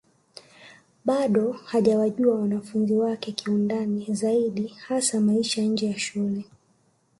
[1.05, 6.43] Bado hajawajua wanafunzi wake kiundani zaidi hasa maisha nje ya shule